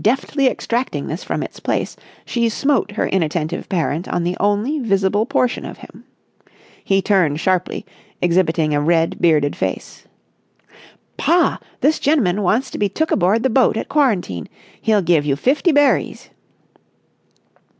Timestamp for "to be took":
12.70-13.10